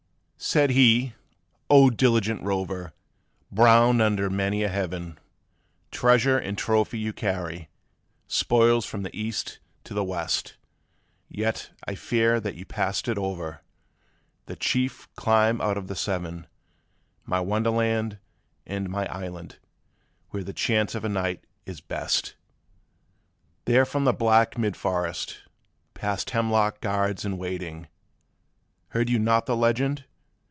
[0.43, 1.13] SAID he:
[1.69, 2.93] 'O diligent rover!
[3.51, 5.19] browned under many a heaven,
[5.91, 7.69] Treasure and trophy you carry,
[8.27, 10.57] spoils from the east and the west;
[11.29, 13.61] Yet I fear that you passed it over,
[14.47, 16.47] the chief clime out of the seven,
[17.23, 18.17] My wonder land
[18.65, 19.59] and my island,
[20.31, 22.33] where the chance of a knight is best.
[23.65, 25.43] 'There from the black mid forest,
[25.93, 27.87] past hemlock guards in waiting
[28.89, 30.05] (Heard you not of the legend?)